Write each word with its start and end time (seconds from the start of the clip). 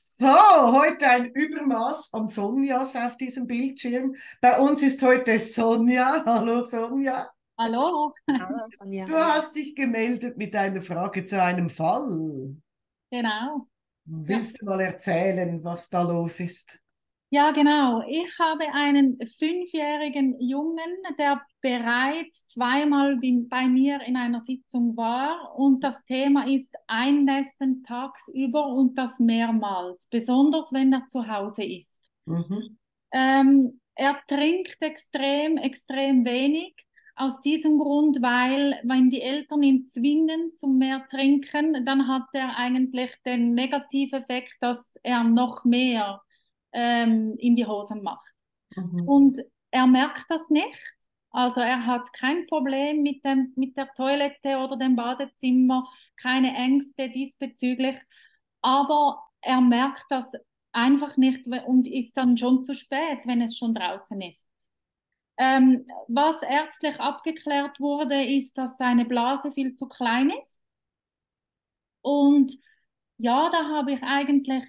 So, 0.00 0.28
heute 0.28 1.08
ein 1.08 1.32
Übermaß 1.32 2.14
an 2.14 2.28
Sonjas 2.28 2.94
auf 2.94 3.16
diesem 3.16 3.48
Bildschirm. 3.48 4.14
Bei 4.40 4.60
uns 4.60 4.80
ist 4.84 5.02
heute 5.02 5.40
Sonja. 5.40 6.22
Hallo 6.24 6.60
Sonja. 6.60 7.28
Hallo. 7.58 8.12
Hallo 8.30 8.60
Sonja. 8.78 9.06
Du 9.06 9.14
hast 9.14 9.56
dich 9.56 9.74
gemeldet 9.74 10.36
mit 10.38 10.54
einer 10.54 10.82
Frage 10.82 11.24
zu 11.24 11.42
einem 11.42 11.68
Fall. 11.68 12.54
Genau. 13.10 13.66
Willst 14.04 14.52
ja. 14.52 14.58
du 14.60 14.66
mal 14.66 14.80
erzählen, 14.82 15.64
was 15.64 15.90
da 15.90 16.02
los 16.02 16.38
ist? 16.38 16.78
Ja, 17.30 17.50
genau. 17.50 18.02
Ich 18.08 18.38
habe 18.38 18.64
einen 18.72 19.18
fünfjährigen 19.38 20.40
Jungen, 20.40 20.96
der 21.18 21.42
bereits 21.60 22.46
zweimal 22.46 23.18
bei 23.20 23.68
mir 23.68 24.00
in 24.00 24.16
einer 24.16 24.40
Sitzung 24.40 24.96
war 24.96 25.54
und 25.54 25.84
das 25.84 26.02
Thema 26.06 26.46
ist 26.46 26.74
Einnässen 26.86 27.82
tagsüber 27.84 28.68
und 28.68 28.96
das 28.96 29.18
mehrmals, 29.18 30.08
besonders 30.10 30.72
wenn 30.72 30.90
er 30.92 31.06
zu 31.08 31.28
Hause 31.28 31.64
ist. 31.64 32.10
Mhm. 32.24 32.78
Ähm, 33.12 33.80
er 33.94 34.18
trinkt 34.26 34.80
extrem, 34.80 35.58
extrem 35.58 36.24
wenig. 36.24 36.74
Aus 37.14 37.42
diesem 37.42 37.78
Grund, 37.78 38.22
weil 38.22 38.80
wenn 38.84 39.10
die 39.10 39.20
Eltern 39.20 39.62
ihn 39.64 39.86
zwingen 39.88 40.52
zum 40.56 40.78
mehr 40.78 41.04
trinken, 41.10 41.84
dann 41.84 42.06
hat 42.06 42.28
er 42.32 42.56
eigentlich 42.56 43.12
den 43.26 43.54
Negativeffekt, 43.54 44.54
dass 44.60 44.92
er 45.02 45.24
noch 45.24 45.64
mehr 45.64 46.22
ähm, 46.72 47.34
in 47.38 47.56
die 47.56 47.66
Hosen 47.66 48.02
macht. 48.02 48.34
Mhm. 48.74 49.08
Und 49.08 49.38
er 49.70 49.86
merkt 49.86 50.24
das 50.28 50.50
nicht. 50.50 50.96
Also 51.30 51.60
er 51.60 51.86
hat 51.86 52.12
kein 52.12 52.46
Problem 52.46 53.02
mit, 53.02 53.24
dem, 53.24 53.52
mit 53.56 53.76
der 53.76 53.92
Toilette 53.94 54.58
oder 54.58 54.76
dem 54.76 54.96
Badezimmer, 54.96 55.86
keine 56.16 56.54
Ängste 56.54 57.10
diesbezüglich, 57.10 57.98
aber 58.62 59.22
er 59.40 59.60
merkt 59.60 60.06
das 60.08 60.32
einfach 60.72 61.16
nicht 61.16 61.46
und 61.46 61.86
ist 61.86 62.16
dann 62.16 62.36
schon 62.36 62.64
zu 62.64 62.74
spät, 62.74 63.20
wenn 63.24 63.42
es 63.42 63.56
schon 63.56 63.74
draußen 63.74 64.20
ist. 64.22 64.48
Ähm, 65.36 65.86
was 66.08 66.42
ärztlich 66.42 66.98
abgeklärt 66.98 67.78
wurde, 67.78 68.24
ist, 68.24 68.58
dass 68.58 68.76
seine 68.76 69.04
Blase 69.04 69.52
viel 69.52 69.74
zu 69.76 69.86
klein 69.86 70.30
ist. 70.30 70.60
Und 72.02 72.52
ja, 73.18 73.48
da 73.50 73.68
habe 73.68 73.92
ich 73.92 74.02
eigentlich 74.02 74.64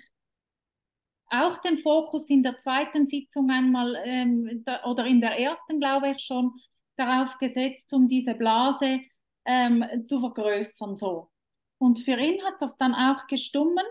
auch 1.29 1.57
den 1.59 1.77
Fokus 1.77 2.29
in 2.29 2.43
der 2.43 2.57
zweiten 2.59 3.07
Sitzung 3.07 3.49
einmal 3.49 3.95
ähm, 4.03 4.63
da, 4.65 4.83
oder 4.85 5.05
in 5.05 5.21
der 5.21 5.39
ersten, 5.39 5.79
glaube 5.79 6.11
ich 6.11 6.19
schon, 6.19 6.53
darauf 6.95 7.37
gesetzt, 7.37 7.93
um 7.93 8.07
diese 8.07 8.33
Blase 8.33 9.01
ähm, 9.45 9.85
zu 10.05 10.19
vergrößern. 10.19 10.97
So. 10.97 11.29
Und 11.77 11.99
für 11.99 12.19
ihn 12.19 12.43
hat 12.43 12.55
das 12.59 12.77
dann 12.77 12.93
auch 12.93 13.27
gestummen. 13.27 13.85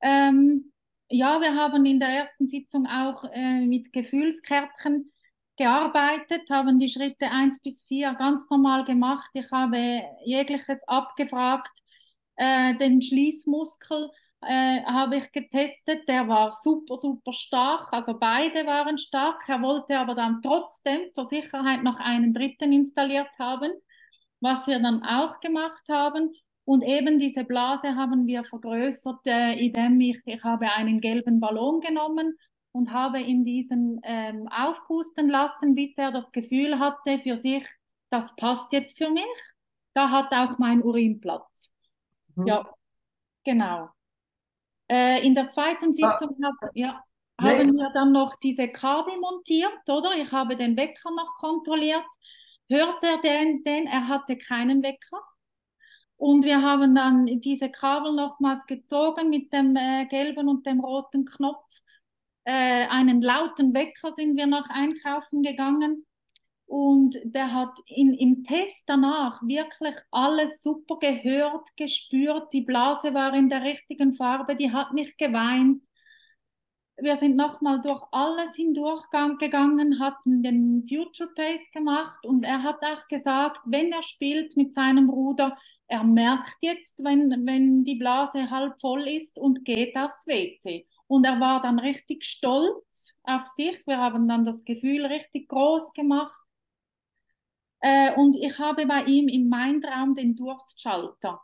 Ähm, 0.00 0.72
ja, 1.08 1.40
wir 1.40 1.54
haben 1.54 1.84
in 1.86 2.00
der 2.00 2.08
ersten 2.08 2.48
Sitzung 2.48 2.86
auch 2.86 3.24
äh, 3.32 3.60
mit 3.60 3.92
Gefühlskärtchen 3.92 5.12
gearbeitet, 5.56 6.50
haben 6.50 6.78
die 6.78 6.88
Schritte 6.88 7.30
1 7.30 7.62
bis 7.62 7.84
4 7.84 8.14
ganz 8.14 8.48
normal 8.50 8.84
gemacht. 8.84 9.30
Ich 9.34 9.50
habe 9.50 10.02
jegliches 10.24 10.82
abgefragt, 10.86 11.72
äh, 12.36 12.74
den 12.76 13.00
Schließmuskel 13.00 14.10
äh, 14.42 14.82
habe 14.84 15.16
ich 15.16 15.32
getestet. 15.32 16.06
Der 16.08 16.28
war 16.28 16.52
super, 16.52 16.96
super 16.96 17.32
stark. 17.32 17.92
Also 17.92 18.18
beide 18.18 18.66
waren 18.66 18.98
stark. 18.98 19.42
Er 19.48 19.62
wollte 19.62 19.98
aber 19.98 20.14
dann 20.14 20.42
trotzdem 20.42 21.12
zur 21.12 21.26
Sicherheit 21.26 21.82
noch 21.82 21.98
einen 22.00 22.34
dritten 22.34 22.72
installiert 22.72 23.30
haben, 23.38 23.72
was 24.40 24.66
wir 24.66 24.78
dann 24.78 25.02
auch 25.04 25.40
gemacht 25.40 25.82
haben. 25.88 26.32
Und 26.64 26.82
eben 26.82 27.20
diese 27.20 27.44
Blase 27.44 27.94
haben 27.94 28.26
wir 28.26 28.44
vergrößert, 28.44 29.24
äh, 29.26 29.52
indem 29.52 30.00
ich, 30.00 30.20
ich 30.24 30.42
habe 30.42 30.70
einen 30.72 31.00
gelben 31.00 31.38
Ballon 31.38 31.80
genommen 31.80 32.36
und 32.72 32.92
habe 32.92 33.20
ihn 33.20 33.44
diesen 33.44 34.00
ähm, 34.02 34.48
aufpusten 34.48 35.30
lassen, 35.30 35.74
bis 35.74 35.96
er 35.96 36.10
das 36.10 36.30
Gefühl 36.32 36.78
hatte 36.78 37.20
für 37.20 37.36
sich, 37.36 37.64
das 38.10 38.34
passt 38.36 38.72
jetzt 38.72 38.98
für 38.98 39.10
mich. 39.10 39.24
Da 39.94 40.10
hat 40.10 40.32
auch 40.32 40.58
mein 40.58 40.82
Urin 40.82 41.20
Platz. 41.20 41.72
Mhm. 42.34 42.46
Ja, 42.48 42.74
genau. 43.44 43.88
Äh, 44.88 45.26
in 45.26 45.34
der 45.34 45.50
zweiten 45.50 45.90
ah. 45.90 45.94
Sitzung 45.94 46.36
ah. 46.42 46.46
hab, 46.60 46.70
ja, 46.74 47.02
nee. 47.40 47.58
haben 47.58 47.76
wir 47.76 47.90
dann 47.92 48.12
noch 48.12 48.36
diese 48.36 48.68
Kabel 48.68 49.18
montiert, 49.18 49.88
oder? 49.88 50.14
Ich 50.16 50.32
habe 50.32 50.56
den 50.56 50.76
Wecker 50.76 51.10
noch 51.10 51.34
kontrolliert. 51.38 52.04
Hört 52.68 53.02
er 53.02 53.20
den, 53.20 53.62
den? 53.64 53.86
Er 53.86 54.08
hatte 54.08 54.36
keinen 54.36 54.82
Wecker. 54.82 55.20
Und 56.16 56.44
wir 56.44 56.62
haben 56.62 56.94
dann 56.94 57.26
diese 57.40 57.70
Kabel 57.70 58.12
nochmals 58.14 58.66
gezogen 58.66 59.28
mit 59.28 59.52
dem 59.52 59.76
äh, 59.76 60.06
gelben 60.06 60.48
und 60.48 60.66
dem 60.66 60.80
roten 60.80 61.26
Knopf. 61.26 61.64
Äh, 62.44 62.86
einen 62.88 63.20
lauten 63.20 63.74
Wecker 63.74 64.12
sind 64.12 64.36
wir 64.36 64.46
noch 64.46 64.68
einkaufen 64.70 65.42
gegangen. 65.42 66.05
Und 66.66 67.16
der 67.22 67.52
hat 67.52 67.74
in, 67.86 68.12
im 68.14 68.42
Test 68.42 68.82
danach 68.86 69.40
wirklich 69.42 69.96
alles 70.10 70.62
super 70.62 70.98
gehört, 70.98 71.76
gespürt. 71.76 72.52
Die 72.52 72.62
Blase 72.62 73.14
war 73.14 73.34
in 73.34 73.48
der 73.48 73.62
richtigen 73.62 74.14
Farbe, 74.14 74.56
die 74.56 74.72
hat 74.72 74.92
nicht 74.92 75.16
geweint. 75.16 75.82
Wir 76.98 77.14
sind 77.14 77.36
nochmal 77.36 77.82
durch 77.82 78.02
alles 78.10 78.54
hindurch 78.56 79.04
gegangen, 79.38 80.00
hatten 80.00 80.42
den 80.42 80.84
Future 80.88 81.28
Pace 81.36 81.70
gemacht 81.72 82.24
und 82.24 82.42
er 82.42 82.62
hat 82.62 82.82
auch 82.82 83.06
gesagt, 83.06 83.60
wenn 83.66 83.92
er 83.92 84.02
spielt 84.02 84.56
mit 84.56 84.72
seinem 84.72 85.06
Bruder, 85.06 85.56
er 85.88 86.02
merkt 86.02 86.56
jetzt, 86.62 87.04
wenn, 87.04 87.30
wenn 87.46 87.84
die 87.84 87.96
Blase 87.96 88.50
halb 88.50 88.80
voll 88.80 89.06
ist 89.08 89.38
und 89.38 89.64
geht 89.64 89.94
aufs 89.94 90.26
WC. 90.26 90.86
Und 91.06 91.24
er 91.24 91.38
war 91.38 91.62
dann 91.62 91.78
richtig 91.78 92.24
stolz 92.24 93.14
auf 93.22 93.46
sich. 93.54 93.86
Wir 93.86 93.98
haben 93.98 94.26
dann 94.26 94.44
das 94.44 94.64
Gefühl 94.64 95.06
richtig 95.06 95.48
groß 95.48 95.92
gemacht 95.92 96.45
äh, 97.80 98.14
und 98.14 98.36
ich 98.36 98.58
habe 98.58 98.86
bei 98.86 99.04
ihm 99.04 99.28
im 99.28 99.48
Mindraum 99.48 100.14
den 100.14 100.34
Durstschalter 100.36 101.40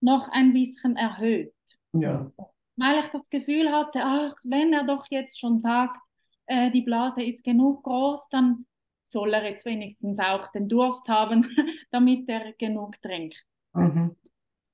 noch 0.00 0.28
ein 0.30 0.52
bisschen 0.52 0.96
erhöht. 0.96 1.54
Ja. 1.92 2.30
Weil 2.76 3.00
ich 3.00 3.08
das 3.08 3.28
Gefühl 3.28 3.70
hatte, 3.70 4.00
ach, 4.02 4.34
wenn 4.44 4.72
er 4.72 4.84
doch 4.84 5.06
jetzt 5.10 5.38
schon 5.38 5.60
sagt, 5.60 5.98
äh, 6.46 6.70
die 6.70 6.82
Blase 6.82 7.22
ist 7.22 7.44
genug 7.44 7.82
groß, 7.84 8.28
dann 8.30 8.66
soll 9.02 9.34
er 9.34 9.44
jetzt 9.44 9.66
wenigstens 9.66 10.18
auch 10.18 10.50
den 10.52 10.68
Durst 10.68 11.06
haben, 11.08 11.46
damit 11.90 12.28
er 12.28 12.52
genug 12.54 13.00
trinkt. 13.02 13.44
Mhm. 13.74 14.16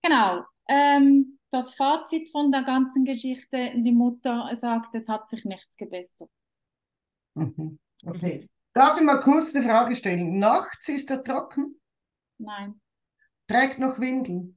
Genau. 0.02 0.44
Ähm, 0.68 1.38
das 1.50 1.74
Fazit 1.74 2.28
von 2.30 2.52
der 2.52 2.62
ganzen 2.62 3.04
Geschichte, 3.04 3.72
die 3.74 3.92
Mutter 3.92 4.50
sagt, 4.54 4.94
es 4.94 5.08
hat 5.08 5.28
sich 5.30 5.44
nichts 5.44 5.76
gebessert. 5.76 6.30
Mhm. 7.34 7.78
Okay. 8.06 8.48
Darf 8.78 8.96
ich 8.96 9.02
mal 9.02 9.18
kurz 9.18 9.52
eine 9.56 9.64
Frage 9.64 9.96
stellen? 9.96 10.38
Nachts 10.38 10.88
ist 10.88 11.10
er 11.10 11.24
trocken? 11.24 11.80
Nein. 12.38 12.80
Trägt 13.48 13.80
noch 13.80 13.98
Windeln? 13.98 14.56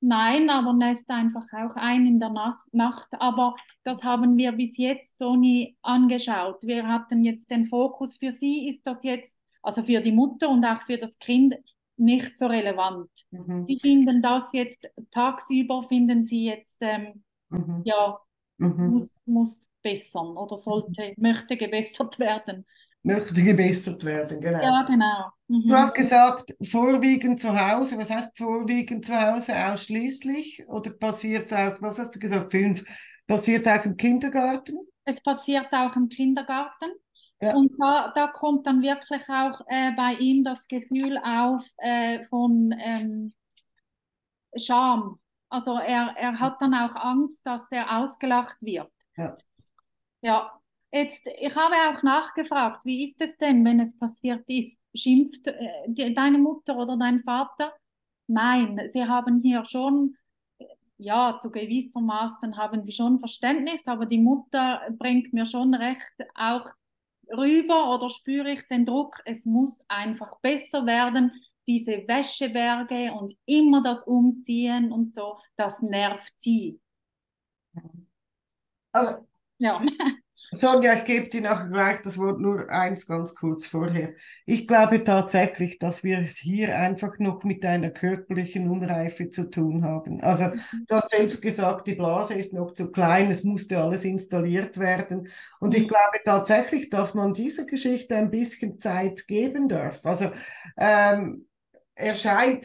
Nein, 0.00 0.48
aber 0.48 0.72
nässt 0.72 1.10
einfach 1.10 1.44
auch 1.52 1.76
ein 1.76 2.06
in 2.06 2.20
der 2.20 2.30
Nacht. 2.72 3.08
Aber 3.18 3.54
das 3.84 4.02
haben 4.02 4.38
wir 4.38 4.52
bis 4.52 4.78
jetzt 4.78 5.18
so 5.18 5.36
nie 5.36 5.76
angeschaut. 5.82 6.62
Wir 6.62 6.86
hatten 6.86 7.22
jetzt 7.22 7.50
den 7.50 7.66
Fokus. 7.66 8.16
Für 8.16 8.32
sie 8.32 8.66
ist 8.70 8.86
das 8.86 9.02
jetzt, 9.02 9.36
also 9.60 9.82
für 9.82 10.00
die 10.00 10.12
Mutter 10.12 10.48
und 10.48 10.64
auch 10.64 10.80
für 10.84 10.96
das 10.96 11.18
Kind, 11.18 11.54
nicht 11.98 12.38
so 12.38 12.46
relevant. 12.46 13.10
Mhm. 13.30 13.66
Sie 13.66 13.78
finden 13.78 14.22
das 14.22 14.54
jetzt 14.54 14.86
tagsüber, 15.10 15.82
finden 15.82 16.24
sie 16.24 16.46
jetzt, 16.46 16.78
ähm, 16.80 17.24
mhm. 17.50 17.82
ja, 17.84 18.18
mhm. 18.56 18.92
Muss, 18.92 19.14
muss 19.26 19.70
bessern 19.82 20.34
oder 20.34 20.56
sollte, 20.56 21.12
möchte 21.18 21.58
gebessert 21.58 22.18
werden 22.18 22.64
möchte 23.02 23.42
gebessert 23.42 24.04
werden. 24.04 24.40
Genau. 24.40 24.62
Ja, 24.62 24.82
genau. 24.82 25.30
Mhm. 25.48 25.68
Du 25.68 25.74
hast 25.74 25.94
gesagt, 25.94 26.54
vorwiegend 26.62 27.40
zu 27.40 27.58
Hause. 27.58 27.98
Was 27.98 28.10
heißt 28.10 28.36
vorwiegend 28.36 29.04
zu 29.04 29.14
Hause 29.14 29.54
ausschließlich? 29.56 30.66
Oder 30.68 30.90
passiert 30.90 31.52
auch, 31.52 31.80
was 31.80 31.98
hast 31.98 32.14
du 32.14 32.18
gesagt, 32.18 32.50
fünf? 32.50 32.84
Passiert 33.26 33.68
auch 33.68 33.84
im 33.84 33.96
Kindergarten? 33.96 34.78
Es 35.04 35.22
passiert 35.22 35.72
auch 35.72 35.94
im 35.96 36.08
Kindergarten. 36.08 36.90
Ja. 37.40 37.54
Und 37.54 37.72
da, 37.78 38.12
da 38.14 38.26
kommt 38.26 38.66
dann 38.66 38.82
wirklich 38.82 39.22
auch 39.28 39.60
äh, 39.68 39.92
bei 39.92 40.14
ihm 40.14 40.42
das 40.44 40.66
Gefühl 40.66 41.18
auf 41.18 41.64
äh, 41.78 42.24
von 42.26 42.74
ähm, 42.78 43.32
Scham. 44.56 45.20
Also 45.48 45.78
er, 45.78 46.14
er 46.16 46.40
hat 46.40 46.60
dann 46.60 46.74
auch 46.74 46.94
Angst, 46.96 47.46
dass 47.46 47.62
er 47.70 47.98
ausgelacht 47.98 48.56
wird. 48.60 48.90
Ja. 49.16 49.34
Ja, 50.20 50.60
Jetzt, 50.90 51.26
ich 51.38 51.54
habe 51.54 51.74
auch 51.90 52.02
nachgefragt, 52.02 52.84
wie 52.84 53.04
ist 53.04 53.20
es 53.20 53.36
denn, 53.36 53.64
wenn 53.64 53.80
es 53.80 53.96
passiert 53.98 54.44
ist? 54.48 54.78
Schimpft 54.94 55.46
äh, 55.46 56.14
deine 56.14 56.38
Mutter 56.38 56.76
oder 56.76 56.96
dein 56.96 57.20
Vater? 57.20 57.74
Nein, 58.26 58.80
sie 58.92 59.04
haben 59.04 59.42
hier 59.42 59.64
schon, 59.64 60.16
ja, 60.96 61.38
zu 61.40 61.50
gewissermaßen 61.50 62.56
haben 62.56 62.84
sie 62.84 62.92
schon 62.92 63.18
Verständnis, 63.18 63.86
aber 63.86 64.06
die 64.06 64.18
Mutter 64.18 64.80
bringt 64.98 65.32
mir 65.32 65.46
schon 65.46 65.74
recht 65.74 66.02
auch 66.34 66.70
rüber 67.30 67.94
oder 67.94 68.08
spüre 68.10 68.52
ich 68.52 68.66
den 68.68 68.86
Druck, 68.86 69.20
es 69.26 69.44
muss 69.44 69.78
einfach 69.88 70.40
besser 70.40 70.86
werden. 70.86 71.32
Diese 71.66 72.08
Wäscheberge 72.08 73.12
und 73.12 73.36
immer 73.44 73.82
das 73.82 74.04
Umziehen 74.04 74.90
und 74.90 75.14
so, 75.14 75.38
das 75.56 75.82
nervt 75.82 76.32
sie. 76.38 76.80
Also, 78.92 79.26
Ja. 79.58 79.82
Sonja, 80.50 80.94
ich 80.94 81.04
gebe 81.04 81.28
dir 81.28 81.42
nachher 81.42 81.68
gleich 81.68 82.00
das 82.02 82.16
Wort 82.16 82.40
nur 82.40 82.70
eins 82.70 83.06
ganz 83.06 83.34
kurz 83.34 83.66
vorher. 83.66 84.14
Ich 84.46 84.66
glaube 84.66 85.04
tatsächlich, 85.04 85.78
dass 85.78 86.02
wir 86.04 86.18
es 86.20 86.38
hier 86.38 86.76
einfach 86.78 87.18
noch 87.18 87.44
mit 87.44 87.64
einer 87.66 87.90
körperlichen 87.90 88.68
Unreife 88.70 89.28
zu 89.28 89.50
tun 89.50 89.84
haben. 89.84 90.22
Also, 90.22 90.46
du 90.88 90.94
hast 90.94 91.10
selbst 91.10 91.42
gesagt, 91.42 91.86
die 91.86 91.94
Blase 91.96 92.32
ist 92.34 92.54
noch 92.54 92.72
zu 92.72 92.90
klein, 92.90 93.30
es 93.30 93.44
musste 93.44 93.78
alles 93.78 94.04
installiert 94.06 94.78
werden. 94.78 95.28
Und 95.60 95.74
ich 95.74 95.86
Mhm. 95.86 95.88
glaube 95.88 96.18
tatsächlich, 96.24 96.88
dass 96.88 97.12
man 97.14 97.34
dieser 97.34 97.66
Geschichte 97.66 98.16
ein 98.16 98.30
bisschen 98.30 98.78
Zeit 98.78 99.26
geben 99.28 99.68
darf. 99.68 100.04
Also, 100.06 100.30
ähm, 100.78 101.46
er 101.94 102.14
scheint 102.14 102.64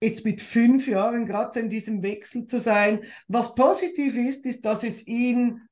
jetzt 0.00 0.24
mit 0.24 0.40
fünf 0.40 0.86
Jahren 0.88 1.26
gerade 1.26 1.58
in 1.60 1.70
diesem 1.70 2.02
Wechsel 2.02 2.46
zu 2.46 2.60
sein. 2.60 3.00
Was 3.28 3.54
positiv 3.54 4.16
ist, 4.16 4.46
ist, 4.46 4.64
dass 4.64 4.82
es 4.82 5.06
ihn 5.06 5.62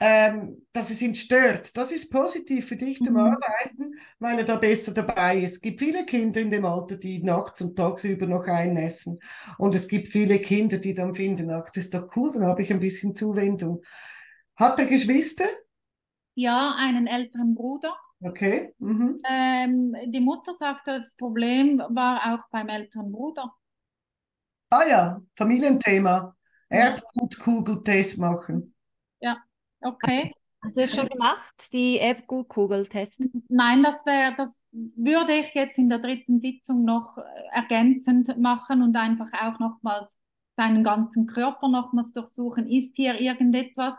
ähm, 0.00 0.66
dass 0.72 0.90
es 0.90 1.02
ihn 1.02 1.14
stört. 1.14 1.76
Das 1.76 1.92
ist 1.92 2.10
positiv 2.10 2.68
für 2.68 2.76
dich 2.76 3.02
zum 3.04 3.16
Mhm. 3.16 3.18
Arbeiten, 3.18 3.94
weil 4.18 4.38
er 4.38 4.44
da 4.44 4.56
besser 4.56 4.92
dabei 4.94 5.38
ist. 5.38 5.54
Es 5.54 5.60
gibt 5.60 5.80
viele 5.80 6.06
Kinder 6.06 6.40
in 6.40 6.50
dem 6.50 6.64
Alter, 6.64 6.96
die 6.96 7.22
nachts 7.22 7.60
und 7.62 7.76
tagsüber 7.76 8.26
noch 8.26 8.46
einnässen. 8.46 9.20
Und 9.58 9.74
es 9.74 9.88
gibt 9.88 10.08
viele 10.08 10.38
Kinder, 10.40 10.78
die 10.78 10.94
dann 10.94 11.14
finden, 11.14 11.50
ach, 11.50 11.70
das 11.70 11.84
ist 11.86 11.94
doch 11.94 12.08
cool, 12.16 12.30
dann 12.32 12.44
habe 12.44 12.62
ich 12.62 12.72
ein 12.72 12.80
bisschen 12.80 13.14
Zuwendung. 13.14 13.82
Hat 14.56 14.78
er 14.80 14.86
Geschwister? 14.86 15.44
Ja, 16.34 16.74
einen 16.76 17.06
älteren 17.06 17.54
Bruder. 17.54 17.94
Okay. 18.24 18.72
Mhm. 18.80 19.24
Ähm, 19.26 19.94
die 20.08 20.20
Mutter 20.20 20.52
sagte, 20.54 21.00
das 21.00 21.14
Problem 21.16 21.78
war 21.78 22.34
auch 22.34 22.48
beim 22.50 22.68
älteren 22.68 23.10
Bruder. 23.12 23.54
Ah 24.70 24.84
ja, 24.88 25.22
Familienthema. 25.36 26.36
Ja. 26.70 27.00
Erbgutkugeltest 27.08 28.18
machen. 28.18 28.74
Okay. 29.82 30.32
Hast 30.62 30.76
du 30.76 30.82
es 30.82 30.94
schon 30.94 31.08
gemacht, 31.08 31.72
die 31.72 31.98
Erbgutkugeltest? 31.98 33.22
Nein, 33.48 33.82
das 33.82 34.04
wäre, 34.04 34.34
das 34.36 34.60
würde 34.72 35.34
ich 35.36 35.54
jetzt 35.54 35.78
in 35.78 35.88
der 35.88 36.00
dritten 36.00 36.38
Sitzung 36.38 36.84
noch 36.84 37.16
äh, 37.16 37.22
ergänzend 37.52 38.36
machen 38.38 38.82
und 38.82 38.94
einfach 38.96 39.32
auch 39.32 39.58
nochmals 39.58 40.18
seinen 40.56 40.84
ganzen 40.84 41.26
Körper 41.26 41.68
nochmals 41.68 42.12
durchsuchen. 42.12 42.68
Ist 42.68 42.94
hier 42.96 43.18
irgendetwas? 43.18 43.94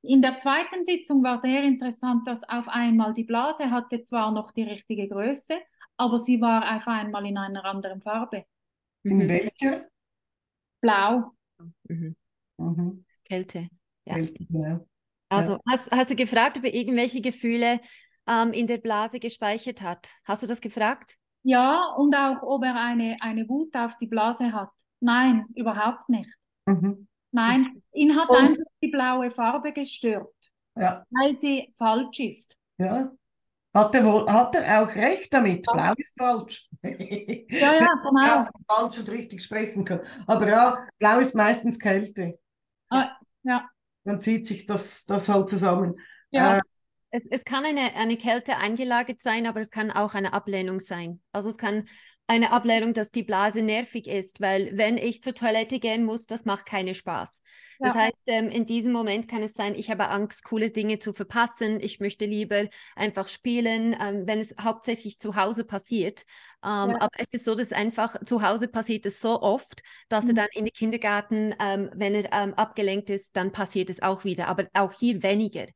In 0.00 0.22
der 0.22 0.38
zweiten 0.38 0.84
Sitzung 0.86 1.22
war 1.22 1.38
sehr 1.38 1.62
interessant, 1.64 2.26
dass 2.26 2.42
auf 2.48 2.68
einmal 2.68 3.12
die 3.12 3.24
Blase 3.24 3.70
hatte 3.70 4.02
zwar 4.02 4.32
noch 4.32 4.52
die 4.52 4.62
richtige 4.62 5.08
Größe, 5.08 5.54
aber 5.98 6.18
sie 6.18 6.40
war 6.40 6.76
auf 6.76 6.86
einmal 6.86 7.26
in 7.26 7.36
einer 7.36 7.64
anderen 7.64 8.00
Farbe. 8.00 8.44
In 9.02 9.18
Mhm. 9.18 9.28
welcher? 9.28 9.86
Blau. 10.80 11.32
Mhm. 11.88 12.16
Mhm. 12.58 13.04
Kälte. 13.24 13.68
Ja. 14.06 14.14
Welche, 14.16 14.46
Genau. 14.46 14.86
Also 15.28 15.58
hast, 15.68 15.90
hast 15.90 16.10
du 16.10 16.14
gefragt, 16.16 16.58
ob 16.58 16.64
er 16.64 16.74
irgendwelche 16.74 17.20
Gefühle 17.20 17.80
ähm, 18.28 18.52
in 18.52 18.66
der 18.66 18.78
Blase 18.78 19.18
gespeichert 19.18 19.82
hat? 19.82 20.10
Hast 20.24 20.42
du 20.42 20.46
das 20.46 20.60
gefragt? 20.60 21.16
Ja, 21.42 21.92
und 21.96 22.14
auch, 22.14 22.42
ob 22.42 22.64
er 22.64 22.74
eine, 22.74 23.16
eine 23.20 23.48
Wut 23.48 23.74
auf 23.76 23.96
die 23.98 24.06
Blase 24.06 24.52
hat. 24.52 24.70
Nein, 25.00 25.44
überhaupt 25.54 26.08
nicht. 26.08 26.32
Mhm. 26.66 27.06
Nein, 27.32 27.82
ihn 27.92 28.16
hat 28.16 28.28
Und- 28.30 28.36
einfach 28.38 28.62
die 28.82 28.88
blaue 28.88 29.30
Farbe 29.30 29.72
gestört, 29.72 30.32
Ja, 30.76 31.04
weil 31.10 31.34
sie 31.34 31.72
falsch 31.76 32.20
ist. 32.20 32.56
ja. 32.78 33.10
Hat 33.74 33.94
er, 33.94 34.06
wohl, 34.06 34.26
hat 34.32 34.54
er 34.54 34.80
auch 34.82 34.88
recht 34.94 35.34
damit? 35.34 35.66
Ja. 35.66 35.72
Blau 35.74 35.92
ist 35.98 36.18
falsch. 36.18 36.66
Ja, 36.82 37.74
ja, 37.74 37.78
genau. 38.02 38.22
Ja, 38.26 38.48
falsch 38.66 38.98
und 39.00 39.10
richtig 39.10 39.42
sprechen 39.44 39.84
kann. 39.84 40.00
Aber 40.26 40.48
ja, 40.48 40.78
blau 40.98 41.18
ist 41.18 41.34
meistens 41.34 41.78
Kälte. 41.78 42.38
Ah, 42.88 43.10
ja. 43.42 43.68
Dann 44.06 44.22
zieht 44.22 44.46
sich 44.46 44.66
das, 44.66 45.04
das 45.04 45.28
halt 45.28 45.50
zusammen. 45.50 46.00
Ja, 46.30 46.58
Äh, 46.58 46.60
Es, 47.10 47.22
es 47.30 47.44
kann 47.44 47.64
eine, 47.64 47.94
eine 47.94 48.16
Kälte 48.16 48.56
eingelagert 48.58 49.20
sein, 49.22 49.46
aber 49.46 49.60
es 49.60 49.70
kann 49.70 49.90
auch 49.90 50.14
eine 50.14 50.32
Ablehnung 50.32 50.80
sein. 50.80 51.20
Also 51.32 51.50
es 51.50 51.58
kann 51.58 51.88
eine 52.28 52.50
Ablehnung, 52.52 52.92
dass 52.94 53.10
die 53.12 53.22
Blase 53.22 53.62
nervig 53.62 54.06
ist, 54.08 54.40
weil 54.40 54.76
wenn 54.76 54.98
ich 54.98 55.22
zur 55.22 55.34
Toilette 55.34 55.78
gehen 55.78 56.04
muss, 56.04 56.26
das 56.26 56.44
macht 56.44 56.66
keinen 56.66 56.94
Spaß. 56.94 57.40
Das 57.82 57.94
Ja. 57.94 57.94
heißt, 57.94 58.24
ähm, 58.26 58.48
in 58.48 58.66
diesem 58.66 58.92
Moment 58.92 59.28
kann 59.28 59.42
es 59.42 59.52
sein, 59.54 59.74
ich 59.76 59.90
habe 59.90 60.08
Angst, 60.08 60.42
coole 60.44 60.70
Dinge 60.70 60.98
zu 60.98 61.12
verpassen. 61.12 61.78
Ich 61.80 62.00
möchte 62.00 62.24
lieber 62.26 62.64
einfach 62.96 63.28
spielen, 63.28 63.96
ähm, 64.00 64.26
wenn 64.26 64.40
es 64.40 64.54
hauptsächlich 64.60 65.18
zu 65.20 65.36
Hause 65.36 65.64
passiert. 65.64 66.24
Ähm, 66.64 66.68
Ja. 66.82 66.96
Aber 66.96 67.10
es 67.18 67.28
ist 67.32 67.44
so, 67.44 67.54
dass 67.54 67.72
einfach 67.72 68.16
zu 68.24 68.42
Hause 68.42 68.68
passiert 68.68 69.06
es 69.06 69.20
so 69.20 69.40
oft, 69.42 69.82
dass 70.08 70.26
er 70.28 70.34
Mhm. 70.34 70.34
dann 70.34 70.48
in 70.52 70.64
den 70.64 70.72
Kindergarten, 70.72 71.54
ähm, 71.60 71.90
wenn 71.94 72.14
er 72.14 72.32
ähm, 72.32 72.54
abgelenkt 72.54 73.10
ist, 73.10 73.36
dann 73.36 73.52
passiert 73.52 73.90
es 73.90 74.02
auch 74.02 74.24
wieder. 74.24 74.48
Aber 74.48 74.66
auch 74.74 74.92
hier 74.92 75.22
weniger. 75.22 75.66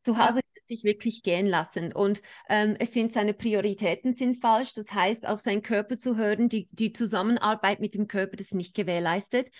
Zu. 0.00 0.16
Hause 0.18 0.40
er 0.54 0.57
sich 0.68 0.84
wirklich 0.84 1.22
gehen 1.22 1.46
lassen. 1.46 1.92
Und 1.92 2.22
ähm, 2.48 2.76
es 2.78 2.92
sind 2.92 3.12
seine 3.12 3.34
Prioritäten 3.34 4.14
sind 4.14 4.40
falsch. 4.40 4.74
Das 4.74 4.92
heißt, 4.92 5.26
auf 5.26 5.40
seinen 5.40 5.62
Körper 5.62 5.98
zu 5.98 6.16
hören, 6.16 6.48
die, 6.48 6.68
die 6.70 6.92
Zusammenarbeit 6.92 7.80
mit 7.80 7.94
dem 7.94 8.06
Körper 8.06 8.38
ist 8.38 8.54
nicht 8.54 8.76
gewährleistet. 8.76 9.50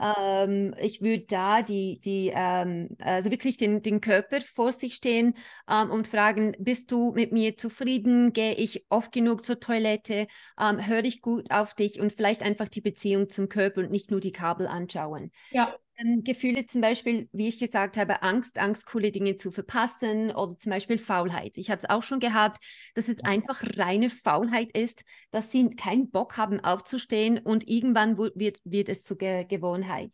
Ähm, 0.00 0.74
ich 0.78 1.00
würde 1.02 1.26
da 1.26 1.62
die, 1.62 2.00
die 2.00 2.32
ähm, 2.34 2.88
also 3.00 3.30
wirklich 3.30 3.56
den, 3.56 3.82
den 3.82 4.00
Körper 4.00 4.40
vor 4.40 4.72
sich 4.72 4.94
stehen 4.94 5.34
ähm, 5.70 5.90
und 5.90 6.06
fragen, 6.06 6.54
bist 6.58 6.90
du 6.92 7.12
mit 7.12 7.32
mir 7.32 7.56
zufrieden? 7.56 8.32
Gehe 8.32 8.54
ich 8.54 8.84
oft 8.88 9.12
genug 9.12 9.44
zur 9.44 9.60
Toilette? 9.60 10.26
Ähm, 10.60 10.86
höre 10.86 11.04
ich 11.04 11.20
gut 11.22 11.50
auf 11.50 11.74
dich? 11.74 12.00
Und 12.00 12.12
vielleicht 12.12 12.42
einfach 12.42 12.68
die 12.68 12.80
Beziehung 12.80 13.28
zum 13.28 13.48
Körper 13.48 13.80
und 13.80 13.90
nicht 13.90 14.10
nur 14.10 14.20
die 14.20 14.32
Kabel 14.32 14.66
anschauen. 14.66 15.30
ja, 15.50 15.78
Ähm, 15.98 16.22
Gefühle 16.24 16.66
zum 16.66 16.82
Beispiel, 16.82 17.26
wie 17.32 17.48
ich 17.48 17.58
gesagt 17.58 17.96
habe, 17.96 18.22
Angst, 18.22 18.58
Angst, 18.58 18.84
coole 18.86 19.10
Dinge 19.12 19.36
zu 19.36 19.50
verpassen 19.50 20.30
oder 20.30 20.54
zum 20.58 20.70
Beispiel 20.70 20.98
Faulheit. 20.98 21.56
Ich 21.56 21.70
habe 21.70 21.78
es 21.78 21.88
auch 21.88 22.02
schon 22.02 22.20
gehabt, 22.20 22.62
dass 22.94 23.08
es 23.08 23.16
einfach 23.24 23.62
reine 23.78 24.10
Faulheit 24.10 24.76
ist, 24.76 25.04
dass 25.30 25.50
sie 25.50 25.70
keinen 25.70 26.10
Bock 26.10 26.36
haben 26.36 26.60
aufzustehen 26.60 27.38
und 27.38 27.66
irgendwann 27.66 28.18
wird, 28.18 28.58
wird 28.64 28.88
es 28.90 29.04
zur 29.04 29.16
Ge 29.16 29.44
Gewohnheit. 29.76 30.12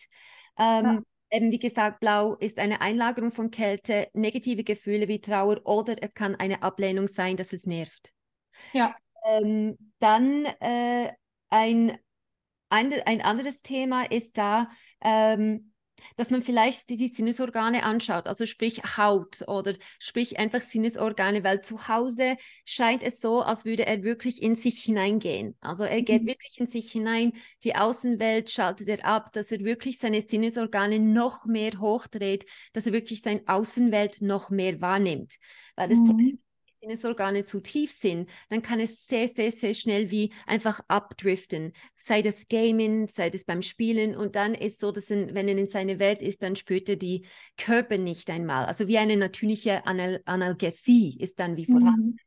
Ähm, 0.59 1.05
Eben 1.35 1.50
wie 1.50 1.59
gesagt, 1.59 2.00
Blau 2.00 2.35
ist 2.35 2.59
eine 2.59 2.82
Einlagerung 2.82 3.32
von 3.32 3.50
Kälte, 3.50 4.09
negative 4.12 4.64
Gefühle 4.64 5.09
wie 5.09 5.19
Trauer 5.19 5.62
oder 5.64 5.97
es 6.03 6.12
kann 6.12 6.35
eine 6.35 6.62
Ablehnung 6.62 7.09
sein, 7.09 7.38
dass 7.38 7.55
es 7.55 7.64
nervt. 7.64 8.12
ja, 8.73 8.94
Ähm, 9.25 9.79
dann 9.99 10.44
äh, 10.61 11.11
ein, 11.49 11.97
ein, 12.69 12.93
ein 13.06 13.23
anderes 13.23 13.62
Thema 13.62 14.05
ist 14.05 14.37
da, 14.37 14.69
ähm, 15.00 15.72
dass 16.17 16.31
man 16.31 16.43
vielleicht 16.43 16.89
die, 16.91 16.97
die 16.97 17.09
Sinnesorgane 17.09 17.83
anschaut, 17.85 18.27
also 18.27 18.46
sprich 18.46 18.82
Haut 18.96 19.43
oder 19.49 19.75
sprich 19.99 20.39
einfach 20.39 20.61
Sinnesorgane, 20.63 21.44
weil 21.44 21.61
zu 21.61 21.89
Hause 21.89 22.37
scheint 22.65 23.03
es 23.03 23.20
so, 23.20 23.43
als 23.43 23.65
würde 23.65 23.87
er 23.87 24.03
wirklich 24.03 24.43
in 24.43 24.56
sich 24.56 24.82
hineingehen. 24.82 25.56
Also 25.61 25.84
er 25.84 26.03
geht 26.03 26.25
Mhm. 26.25 26.27
wirklich 26.27 26.58
in 26.58 26.67
sich 26.67 26.91
hinein, 26.93 27.32
die 27.65 27.75
Außenwelt 27.77 28.51
schaltet 28.51 28.89
er 28.89 29.05
ab, 29.05 29.32
dass 29.32 29.51
er 29.53 29.61
wirklich 29.61 29.99
seine 29.99 30.22
Sinnesorgane 30.22 30.99
noch 30.99 31.46
mehr 31.46 31.72
hochdreht, 31.79 32.46
dass 32.72 32.87
er 32.87 32.93
wirklich 32.93 33.22
seine 33.22 33.43
Außenwelt 33.46 34.22
noch 34.22 34.51
mehr 34.51 34.81
wahrnimmt. 34.81 35.34
Weil 35.77 35.89
das 35.89 36.03
Problem 36.03 36.22
Mhm. 36.22 36.39
die 36.39 36.42
Sinnesorgane 36.82 37.44
zu 37.44 37.60
tief 37.60 37.93
sind, 37.93 38.29
dann 38.48 38.60
kann 38.60 38.81
es 38.81 39.06
sehr, 39.06 39.29
sehr, 39.29 39.53
sehr 39.53 39.72
schnell 39.72 40.10
wie 40.10 40.32
einfach 40.46 40.81
abdriften. 40.89 41.72
Sei 41.96 42.22
das 42.22 42.48
Gaming, 42.48 43.06
sei 43.08 43.31
das 43.31 43.44
beim 43.44 43.62
Spielen 43.62 44.17
und 44.17 44.34
dann 44.34 44.55
ist 44.55 44.81
so, 44.81 44.91
dass 44.91 45.08
er, 45.10 45.32
wenn 45.34 45.46
er 45.46 45.56
in 45.56 45.69
seiner 45.69 46.01
Welt 46.01 46.22
ist, 46.22 46.43
dann 46.43 46.56
spürt 46.56 46.89
er 46.89 46.96
die 46.96 47.24
Körper 47.56 47.98
nicht 47.98 48.29
einmal. 48.31 48.67
Also 48.67 48.89
wie 48.89 48.98
eine 48.98 49.17
natürliche 49.17 49.86
Anal 49.86 50.22
Analgesie 50.24 51.17
ist 51.20 51.39
dann 51.39 51.56
wie 51.56 51.67
vorhanden. 51.67 52.10
Mhm. 52.10 52.19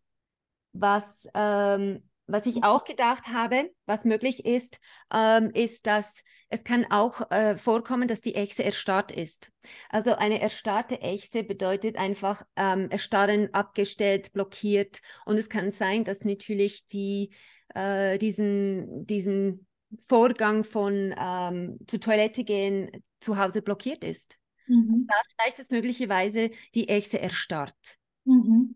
Was, 0.74 1.27
ähm, 1.33 2.03
was 2.27 2.46
ich 2.46 2.63
auch 2.63 2.84
gedacht 2.84 3.27
habe, 3.27 3.72
was 3.86 4.05
möglich 4.05 4.46
ist, 4.46 4.79
ähm, 5.13 5.51
ist, 5.53 5.86
dass 5.88 6.24
es 6.50 6.63
kann 6.63 6.86
auch 6.89 7.29
äh, 7.32 7.58
vorkommen, 7.58 8.08
dass 8.08 8.22
die 8.22 8.36
Echse 8.36 8.63
erstarrt 8.63 9.12
ist. 9.12 9.51
Also 9.89 10.15
eine 10.15 10.39
erstarrte 10.41 11.01
Echse 11.01 11.44
bedeutet 11.44 11.98
einfach 11.98 12.44
ähm, 12.55 12.89
erstarren, 12.89 13.53
abgestellt, 13.53 14.32
blockiert. 14.34 15.01
Und 15.25 15.38
es 15.38 15.50
kann 15.50 15.72
sein, 15.72 16.03
dass 16.03 16.24
natürlich 16.24 16.86
die, 16.86 17.32
äh, 17.74 18.17
diesen, 18.17 19.05
diesen 19.05 19.67
Vorgang 20.08 20.63
von 20.63 21.13
ähm, 21.17 21.79
zur 21.88 22.00
Toilette 22.00 22.44
gehen 22.44 23.03
zu 23.20 23.38
Hause 23.38 23.62
blockiert 23.62 24.03
ist. 24.03 24.38
Mhm. 24.67 25.08
Das 25.08 25.46
heißt, 25.46 25.60
dass 25.60 25.70
möglicherweise 25.70 26.51
die 26.74 26.89
Echse 26.89 27.20
erstarrt. 27.20 27.98
Mhm. 28.24 28.75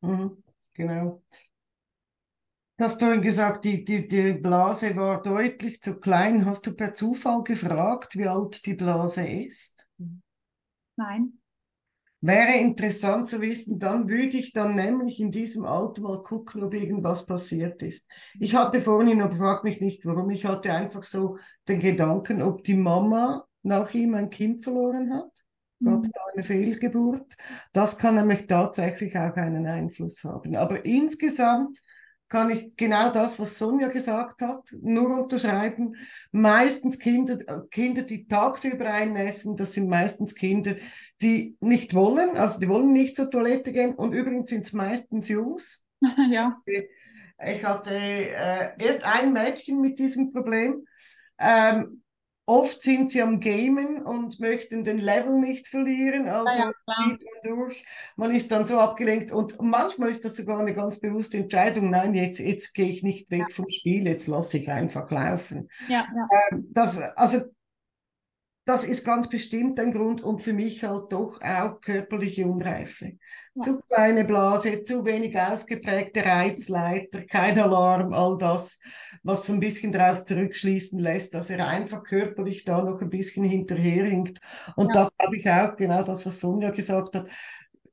Mhm, 0.00 0.42
genau. 0.72 1.22
Du 2.80 2.86
hast 2.86 2.98
vorhin 2.98 3.20
gesagt, 3.20 3.66
die, 3.66 3.84
die, 3.84 4.08
die 4.08 4.32
Blase 4.32 4.96
war 4.96 5.20
deutlich 5.20 5.82
zu 5.82 6.00
klein. 6.00 6.46
Hast 6.46 6.66
du 6.66 6.74
per 6.74 6.94
Zufall 6.94 7.42
gefragt, 7.44 8.16
wie 8.16 8.26
alt 8.26 8.64
die 8.64 8.72
Blase 8.72 9.22
ist? 9.22 9.86
Nein. 10.96 11.34
Wäre 12.22 12.58
interessant 12.58 13.28
zu 13.28 13.42
wissen, 13.42 13.78
dann 13.78 14.08
würde 14.08 14.38
ich 14.38 14.54
dann 14.54 14.76
nämlich 14.76 15.20
in 15.20 15.30
diesem 15.30 15.66
Alter 15.66 16.00
mal 16.00 16.22
gucken, 16.22 16.64
ob 16.64 16.72
irgendwas 16.72 17.26
passiert 17.26 17.82
ist. 17.82 18.10
Ich 18.38 18.54
hatte 18.54 18.80
vorhin, 18.80 19.20
aber 19.20 19.36
frag 19.36 19.62
mich 19.62 19.82
nicht 19.82 20.06
warum, 20.06 20.30
ich 20.30 20.46
hatte 20.46 20.72
einfach 20.72 21.04
so 21.04 21.36
den 21.68 21.80
Gedanken, 21.80 22.40
ob 22.40 22.64
die 22.64 22.76
Mama 22.76 23.44
nach 23.62 23.92
ihm 23.92 24.14
ein 24.14 24.30
Kind 24.30 24.64
verloren 24.64 25.12
hat. 25.12 25.44
Gab 25.84 26.00
es 26.00 26.08
mhm. 26.08 26.12
da 26.14 26.20
eine 26.32 26.42
Fehlgeburt? 26.42 27.36
Das 27.74 27.98
kann 27.98 28.14
nämlich 28.14 28.46
tatsächlich 28.46 29.18
auch 29.18 29.36
einen 29.36 29.66
Einfluss 29.66 30.24
haben. 30.24 30.56
Aber 30.56 30.82
insgesamt 30.86 31.78
kann 32.30 32.48
ich 32.48 32.76
genau 32.76 33.10
das, 33.10 33.40
was 33.40 33.58
Sonja 33.58 33.88
gesagt 33.88 34.40
hat, 34.40 34.72
nur 34.80 35.22
unterschreiben. 35.22 35.96
Meistens 36.30 36.98
Kinder, 37.00 37.66
Kinder, 37.70 38.02
die 38.02 38.26
tagsüber 38.26 38.86
einnässen, 38.86 39.56
das 39.56 39.72
sind 39.72 39.88
meistens 39.88 40.36
Kinder, 40.36 40.76
die 41.20 41.56
nicht 41.60 41.92
wollen, 41.94 42.36
also 42.36 42.60
die 42.60 42.68
wollen 42.68 42.92
nicht 42.92 43.16
zur 43.16 43.30
Toilette 43.30 43.72
gehen. 43.72 43.94
Und 43.96 44.12
übrigens 44.12 44.48
sind 44.48 44.62
es 44.62 44.72
meistens 44.72 45.28
Jungs. 45.28 45.84
ja. 46.30 46.56
Ich 46.66 47.64
hatte 47.64 47.90
äh, 47.94 48.70
erst 48.78 49.04
ein 49.04 49.32
Mädchen 49.32 49.80
mit 49.80 49.98
diesem 49.98 50.32
Problem. 50.32 50.86
Ähm, 51.38 51.99
Oft 52.50 52.82
sind 52.82 53.12
sie 53.12 53.22
am 53.22 53.38
Gamen 53.38 54.02
und 54.02 54.40
möchten 54.40 54.82
den 54.82 54.98
Level 54.98 55.38
nicht 55.38 55.68
verlieren, 55.68 56.26
also 56.28 56.48
ja, 56.48 56.72
zieht 56.96 57.20
man 57.22 57.56
durch. 57.58 57.84
Man 58.16 58.34
ist 58.34 58.50
dann 58.50 58.64
so 58.64 58.76
abgelenkt 58.76 59.30
und 59.30 59.62
manchmal 59.62 60.08
ist 60.08 60.24
das 60.24 60.34
sogar 60.34 60.58
eine 60.58 60.74
ganz 60.74 60.98
bewusste 60.98 61.36
Entscheidung. 61.36 61.90
Nein, 61.90 62.12
jetzt, 62.12 62.40
jetzt 62.40 62.74
gehe 62.74 62.88
ich 62.88 63.04
nicht 63.04 63.30
weg 63.30 63.44
ja. 63.48 63.54
vom 63.54 63.68
Spiel, 63.68 64.04
jetzt 64.04 64.26
lasse 64.26 64.58
ich 64.58 64.68
einfach 64.68 65.12
laufen. 65.12 65.68
Ja, 65.86 66.08
ähm, 66.50 66.66
das, 66.72 66.98
also 67.14 67.42
das 68.70 68.84
ist 68.84 69.04
ganz 69.04 69.28
bestimmt 69.28 69.80
ein 69.80 69.92
Grund 69.92 70.22
und 70.22 70.42
für 70.42 70.52
mich 70.52 70.84
halt 70.84 71.12
doch 71.12 71.42
auch 71.42 71.80
körperliche 71.80 72.46
Unreife. 72.46 73.14
Ja. 73.54 73.62
Zu 73.62 73.80
kleine 73.80 74.24
Blase, 74.24 74.84
zu 74.84 75.04
wenig 75.04 75.36
ausgeprägte 75.36 76.24
Reizleiter, 76.24 77.22
kein 77.22 77.58
Alarm, 77.58 78.12
all 78.12 78.38
das, 78.38 78.78
was 79.24 79.44
so 79.44 79.54
ein 79.54 79.58
bisschen 79.58 79.90
darauf 79.90 80.22
zurückschließen 80.22 81.00
lässt, 81.00 81.34
dass 81.34 81.50
er 81.50 81.66
einfach 81.66 82.04
körperlich 82.04 82.64
da 82.64 82.84
noch 82.84 83.00
ein 83.00 83.10
bisschen 83.10 83.42
hinterherhinkt. 83.42 84.38
Und 84.76 84.94
ja. 84.94 85.02
da 85.02 85.10
glaube 85.18 85.36
ich 85.36 85.50
auch 85.50 85.74
genau 85.74 86.04
das, 86.04 86.24
was 86.24 86.38
Sonja 86.38 86.70
gesagt 86.70 87.16
hat, 87.16 87.28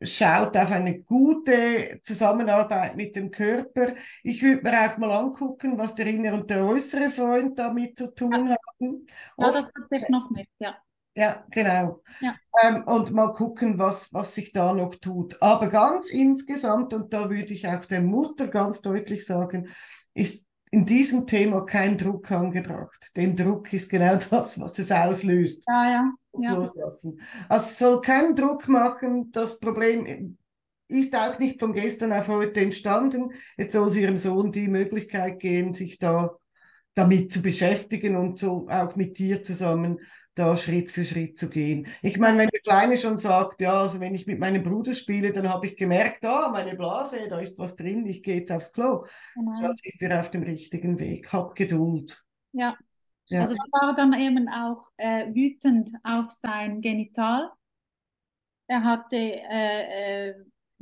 schaut 0.01 0.55
auf 0.55 0.71
eine 0.71 1.01
gute 1.01 1.99
Zusammenarbeit 2.01 2.95
mit 2.95 3.15
dem 3.15 3.31
Körper. 3.31 3.93
Ich 4.23 4.41
würde 4.41 4.63
mir 4.63 4.91
auch 4.91 4.97
mal 4.97 5.11
angucken, 5.11 5.77
was 5.77 5.95
der 5.95 6.07
innere 6.07 6.35
und 6.35 6.49
der 6.49 6.65
äußere 6.65 7.09
Freund 7.09 7.57
damit 7.57 7.97
zu 7.97 8.13
tun 8.13 8.47
ja. 8.47 8.55
haben. 8.55 9.07
Ja, 9.37 9.47
Oft, 9.47 9.71
das 9.73 9.91
ich 9.91 10.09
noch 10.09 10.29
mit, 10.29 10.47
ja. 10.59 10.75
Ja, 11.15 11.43
genau. 11.49 12.03
Ja. 12.19 12.35
Ähm, 12.61 12.83
und 12.83 13.11
mal 13.11 13.33
gucken, 13.33 13.79
was, 13.79 14.13
was 14.13 14.35
sich 14.35 14.51
da 14.51 14.71
noch 14.71 14.93
tut. 14.93 15.41
Aber 15.41 15.67
ganz 15.67 16.11
insgesamt, 16.11 16.93
und 16.93 17.11
da 17.11 17.31
würde 17.31 17.53
ich 17.53 17.67
auch 17.67 17.83
der 17.85 18.01
Mutter 18.01 18.47
ganz 18.47 18.83
deutlich 18.83 19.25
sagen, 19.25 19.67
ist 20.13 20.46
in 20.71 20.85
diesem 20.85 21.27
Thema 21.27 21.65
kein 21.65 21.97
Druck 21.97 22.31
angebracht. 22.31 23.11
Denn 23.15 23.35
Druck 23.35 23.71
ist 23.73 23.89
genau 23.89 24.15
das, 24.29 24.59
was 24.59 24.79
es 24.79 24.91
auslöst. 24.91 25.63
Ja, 25.67 25.89
ja 25.89 26.13
ja. 26.39 26.53
loslassen. 26.53 27.19
Also 27.49 27.65
es 27.65 27.79
soll 27.79 28.01
keinen 28.01 28.35
Druck 28.35 28.67
machen. 28.67 29.31
Das 29.31 29.59
Problem 29.59 30.37
ist 30.87 31.15
auch 31.15 31.37
nicht 31.39 31.59
von 31.59 31.73
gestern 31.73 32.13
auf 32.13 32.27
heute 32.27 32.61
entstanden. 32.61 33.31
Jetzt 33.57 33.73
soll 33.73 33.91
sie 33.91 34.01
ihrem 34.01 34.17
Sohn 34.17 34.51
die 34.51 34.67
Möglichkeit 34.67 35.39
geben, 35.39 35.73
sich 35.73 35.99
da 35.99 36.35
damit 36.93 37.31
zu 37.31 37.41
beschäftigen 37.41 38.15
und 38.15 38.39
so 38.39 38.67
auch 38.69 38.95
mit 38.95 39.19
dir 39.19 39.43
zusammen 39.43 39.99
da 40.37 40.55
Schritt 40.55 40.91
für 40.91 41.05
Schritt 41.05 41.37
zu 41.37 41.49
gehen. 41.49 41.87
Ich 42.01 42.17
meine, 42.17 42.37
wenn 42.37 42.49
der 42.49 42.61
Kleine 42.61 42.97
schon 42.97 43.19
sagt, 43.19 43.61
ja, 43.61 43.73
also 43.73 43.99
wenn 43.99 44.15
ich 44.15 44.27
mit 44.27 44.39
meinem 44.39 44.63
Bruder 44.63 44.93
spiele, 44.93 45.31
dann 45.31 45.49
habe 45.49 45.67
ich 45.67 45.77
gemerkt, 45.77 46.25
ah, 46.25 46.49
meine 46.51 46.75
Blase, 46.75 47.27
da 47.27 47.39
ist 47.39 47.57
was 47.59 47.75
drin, 47.75 48.05
ich 48.05 48.23
gehe 48.23 48.37
jetzt 48.37 48.51
aufs 48.51 48.71
Klo. 48.71 49.05
Genau. 49.35 49.61
Dann 49.61 49.75
sind 49.75 49.99
wir 49.99 50.19
auf 50.19 50.31
dem 50.31 50.43
richtigen 50.43 50.99
Weg. 50.99 51.31
Hab 51.33 51.55
Geduld. 51.55 52.23
Ja, 52.51 52.77
ja. 53.25 53.41
Also 53.41 53.55
er 53.55 53.81
war 53.81 53.95
dann 53.95 54.13
eben 54.13 54.47
auch 54.49 54.89
äh, 54.97 55.33
wütend 55.33 55.91
auf 56.03 56.31
sein 56.31 56.81
Genital. 56.81 57.49
Er 58.67 58.83
hatte 58.83 59.15
äh, 59.15 60.29
äh, 60.29 60.35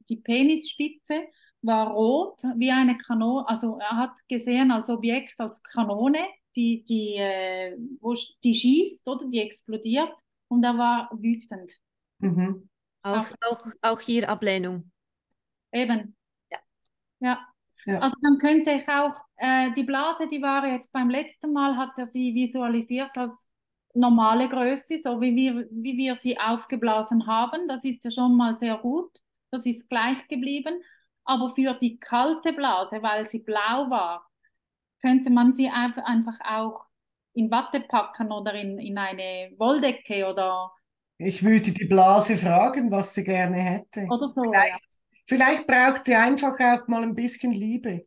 die 0.10 0.18
Penisspitze 0.18 1.24
war 1.62 1.92
rot 1.92 2.44
wie 2.58 2.72
eine 2.72 2.98
Kanone, 2.98 3.48
also 3.48 3.78
er 3.80 3.98
hat 3.98 4.14
gesehen 4.28 4.72
als 4.72 4.90
Objekt 4.90 5.40
als 5.40 5.64
Kanone, 5.64 6.20
die 6.56 6.84
die 6.84 7.16
äh, 7.16 7.78
wo 8.00 8.16
die 8.44 8.54
schießt 8.54 9.08
oder 9.08 9.28
die 9.28 9.42
explodiert 9.42 10.14
und 10.48 10.64
er 10.64 10.78
war 10.78 11.10
wütend. 11.14 11.72
Mhm. 12.20 12.70
Auch, 13.04 13.26
auch, 13.42 13.66
auch 13.82 14.00
hier 14.00 14.28
Ablehnung. 14.30 14.92
Eben. 15.72 16.16
Ja. 16.50 16.60
Ja. 17.20 17.48
Ja. 17.86 18.00
Also 18.00 18.16
dann 18.22 18.40
könnte 18.40 18.72
ich 18.72 18.90
auch, 18.90 19.14
äh, 19.36 19.72
die 19.74 19.84
Blase, 19.84 20.28
die 20.28 20.42
war 20.42 20.66
jetzt 20.66 20.92
beim 20.92 21.10
letzten 21.10 21.54
Mal, 21.54 21.78
hat 21.78 21.92
er 21.98 22.08
sie 22.08 22.34
visualisiert 22.34 23.12
als 23.16 23.48
normale 23.94 24.50
Größe, 24.50 25.00
so 25.04 25.22
wie 25.22 25.36
wir, 25.36 25.68
wie 25.70 25.96
wir 25.96 26.16
sie 26.16 26.38
aufgeblasen 26.40 27.28
haben. 27.28 27.68
Das 27.68 27.86
ist 27.86 28.04
ja 28.04 28.12
schon 28.12 28.36
mal 28.36 28.58
sehr 28.58 28.78
gut. 28.78 29.12
Das 29.52 29.66
ist 29.66 29.88
gleich 29.88 30.28
geblieben. 30.28 30.82
Aber 31.26 31.54
für 31.54 31.74
die 31.76 32.00
kalte 32.00 32.54
Blase, 32.54 33.02
weil 33.02 33.28
sie 33.28 33.40
blau 33.40 33.90
war, 33.90 34.28
könnte 35.06 35.30
man 35.30 35.54
sie 35.54 35.70
einfach 35.70 36.40
auch 36.42 36.86
in 37.34 37.52
Watte 37.52 37.82
packen 37.82 38.32
oder 38.32 38.54
in, 38.54 38.80
in 38.80 38.98
eine 38.98 39.52
Wolldecke 39.58 40.26
oder. 40.26 40.72
Ich 41.18 41.44
würde 41.44 41.72
die 41.72 41.86
Blase 41.86 42.38
fragen, 42.38 42.92
was 42.92 43.14
sie 43.14 43.24
gerne 43.24 43.58
hätte. 43.58 44.08
Oder 44.10 44.30
so. 44.30 44.44
Vielleicht 44.44 44.72
ja. 44.72 44.96
Vielleicht 45.28 45.68
braucht 45.68 46.06
sie 46.06 46.16
einfach 46.16 46.60
auch 46.60 46.88
mal 46.88 47.04
ein 47.04 47.16
bisschen 47.16 47.52
Liebe. 47.52 48.06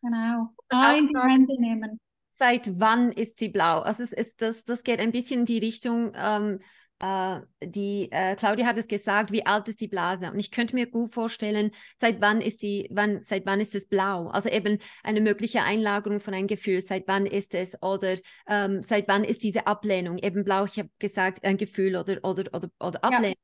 Genau. 0.00 0.48
Ah, 0.68 0.94
in 0.94 1.08
die 1.08 1.18
Hände 1.18 1.60
nehmen. 1.60 2.00
Seit 2.32 2.80
wann 2.80 3.12
ist 3.12 3.38
sie 3.38 3.48
blau? 3.48 3.80
Also 3.80 4.02
es 4.02 4.12
ist, 4.12 4.40
das, 4.40 4.64
das 4.64 4.82
geht 4.82 5.00
ein 5.00 5.12
bisschen 5.12 5.40
in 5.40 5.46
die 5.46 5.58
Richtung, 5.58 6.12
ähm, 6.14 6.60
äh, 7.02 7.40
die 7.62 8.10
äh, 8.10 8.36
Claudia 8.36 8.64
hat 8.64 8.78
es 8.78 8.88
gesagt, 8.88 9.32
wie 9.32 9.44
alt 9.44 9.68
ist 9.68 9.80
die 9.80 9.88
Blase? 9.88 10.30
Und 10.30 10.38
ich 10.38 10.50
könnte 10.50 10.74
mir 10.74 10.86
gut 10.88 11.12
vorstellen, 11.12 11.72
seit 12.00 12.20
wann 12.20 12.40
ist 12.40 12.62
die, 12.62 12.88
wann, 12.90 13.22
seit 13.22 13.44
wann 13.44 13.60
ist 13.60 13.74
es 13.74 13.86
blau? 13.86 14.28
Also 14.28 14.48
eben 14.48 14.78
eine 15.02 15.20
mögliche 15.20 15.62
Einlagerung 15.62 16.20
von 16.20 16.32
einem 16.32 16.46
Gefühl, 16.46 16.80
seit 16.80 17.08
wann 17.08 17.26
ist 17.26 17.54
es 17.54 17.76
oder 17.82 18.16
ähm, 18.46 18.82
seit 18.82 19.08
wann 19.08 19.24
ist 19.24 19.42
diese 19.42 19.66
Ablehnung? 19.66 20.18
Eben 20.18 20.44
blau, 20.44 20.64
ich 20.64 20.78
habe 20.78 20.90
gesagt, 20.98 21.44
ein 21.44 21.56
Gefühl 21.56 21.96
oder, 21.96 22.18
oder, 22.22 22.44
oder, 22.54 22.70
oder 22.80 23.04
Ablehnung. 23.04 23.34
Ja 23.34 23.42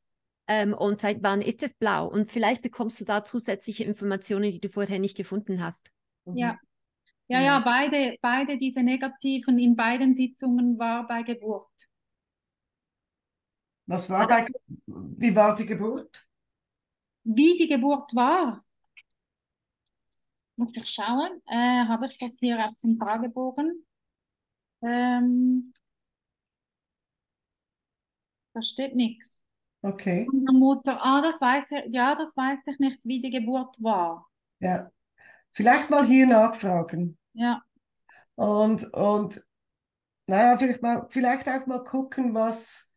ähm, 0.50 0.72
und 0.72 1.00
seit 1.00 1.22
wann 1.22 1.42
ist 1.42 1.62
es 1.62 1.74
blau? 1.74 2.08
Und 2.08 2.32
vielleicht 2.32 2.62
bekommst 2.62 2.98
du 3.00 3.04
da 3.04 3.22
zusätzliche 3.22 3.84
Informationen, 3.84 4.50
die 4.50 4.60
du 4.60 4.70
vorher 4.70 4.98
nicht 4.98 5.16
gefunden 5.16 5.62
hast. 5.62 5.90
Mhm. 6.24 6.36
Ja. 6.36 6.58
Ja, 7.30 7.42
ja, 7.42 7.58
beide, 7.58 8.16
beide 8.22 8.56
diese 8.56 8.82
negativen 8.82 9.58
in 9.58 9.76
beiden 9.76 10.14
Sitzungen 10.14 10.78
war 10.78 11.06
bei 11.06 11.22
Geburt. 11.22 11.68
Was 13.88 14.10
war 14.10 14.28
bei, 14.28 14.46
wie 14.86 15.34
war 15.34 15.54
die 15.54 15.64
Geburt? 15.64 16.28
Wie 17.24 17.56
die 17.56 17.66
Geburt 17.66 18.14
war? 18.14 18.62
Muss 20.56 20.76
ich 20.76 20.90
schauen. 20.90 21.40
Äh, 21.46 21.86
Habe 21.86 22.06
ich 22.06 22.18
das 22.18 22.32
hier 22.38 22.66
auf 22.66 22.74
dem 22.82 22.98
Fragebogen? 22.98 23.86
Ähm, 24.82 25.72
da 28.52 28.60
steht 28.60 28.94
nichts. 28.94 29.42
Okay. 29.80 30.28
Und 30.30 30.44
der 30.44 30.52
Mutter, 30.52 31.02
ah, 31.02 31.22
das 31.22 31.40
weiß 31.40 31.70
ich, 31.70 31.94
ja, 31.94 32.14
das 32.14 32.36
weiß 32.36 32.66
ich 32.66 32.78
nicht, 32.78 33.00
wie 33.04 33.22
die 33.22 33.30
Geburt 33.30 33.82
war. 33.82 34.28
Ja. 34.60 34.90
Vielleicht 35.52 35.88
mal 35.88 36.04
hier 36.04 36.26
nachfragen. 36.26 37.16
Ja. 37.32 37.62
Und, 38.34 38.92
und 38.92 39.42
naja, 40.26 40.58
vielleicht, 40.58 40.82
mal, 40.82 41.06
vielleicht 41.08 41.48
auch 41.48 41.66
mal 41.66 41.82
gucken, 41.84 42.34
was 42.34 42.87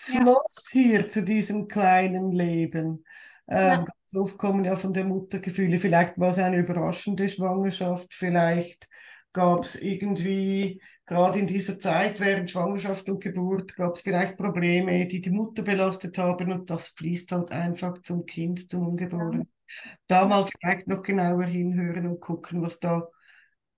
floss 0.00 0.70
ja. 0.72 0.80
hier 0.80 1.10
zu 1.10 1.22
diesem 1.22 1.68
kleinen 1.68 2.32
Leben. 2.32 3.04
Ähm, 3.48 3.58
ja. 3.58 3.76
Ganz 3.76 4.14
oft 4.14 4.38
kommen 4.38 4.64
ja 4.64 4.76
von 4.76 4.92
der 4.92 5.04
Mutter 5.04 5.38
Gefühle. 5.38 5.78
Vielleicht 5.78 6.18
war 6.18 6.30
es 6.30 6.38
eine 6.38 6.58
überraschende 6.58 7.28
Schwangerschaft, 7.28 8.14
vielleicht 8.14 8.88
gab 9.32 9.64
es 9.64 9.80
irgendwie 9.80 10.80
gerade 11.06 11.38
in 11.40 11.46
dieser 11.46 11.78
Zeit 11.78 12.20
während 12.20 12.50
Schwangerschaft 12.50 13.08
und 13.08 13.22
Geburt 13.22 13.74
gab 13.76 13.94
es 13.94 14.00
vielleicht 14.00 14.36
Probleme, 14.36 15.06
die 15.06 15.20
die 15.20 15.30
Mutter 15.30 15.62
belastet 15.62 16.16
haben 16.18 16.52
und 16.52 16.70
das 16.70 16.88
fließt 16.88 17.32
halt 17.32 17.50
einfach 17.50 18.00
zum 18.02 18.26
Kind, 18.26 18.70
zum 18.70 18.86
Ungeborenen. 18.86 19.40
Ja. 19.42 19.90
Da 20.06 20.24
mal 20.24 20.46
vielleicht 20.46 20.88
noch 20.88 21.02
genauer 21.02 21.44
hinhören 21.44 22.06
und 22.06 22.20
gucken, 22.20 22.62
was 22.62 22.80
da 22.80 23.08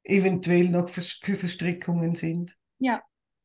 eventuell 0.05 0.69
noch 0.69 0.89
für, 0.89 1.03
für 1.03 1.37
Verstrickungen 1.37 2.15
sind. 2.15 2.57
Ja. 2.79 3.03